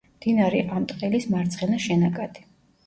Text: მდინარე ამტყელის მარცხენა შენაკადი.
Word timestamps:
მდინარე 0.13 0.61
ამტყელის 0.79 1.29
მარცხენა 1.37 1.81
შენაკადი. 1.87 2.49